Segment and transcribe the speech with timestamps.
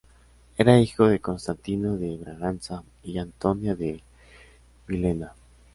[0.57, 4.01] Era hijo de Constantino de Braganza y Antonia de
[4.87, 5.33] Vilhena.